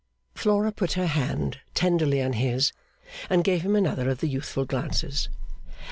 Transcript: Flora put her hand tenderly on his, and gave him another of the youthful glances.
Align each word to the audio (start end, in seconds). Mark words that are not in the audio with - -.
Flora 0.33 0.71
put 0.71 0.93
her 0.93 1.05
hand 1.05 1.59
tenderly 1.75 2.23
on 2.23 2.33
his, 2.33 2.73
and 3.29 3.43
gave 3.43 3.61
him 3.61 3.75
another 3.75 4.09
of 4.09 4.17
the 4.19 4.27
youthful 4.27 4.65
glances. 4.65 5.29